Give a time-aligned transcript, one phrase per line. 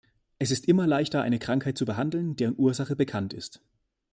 [0.39, 3.61] Es ist immer leichter, eine Krankheit zu behandeln, deren Ursache bekannt ist.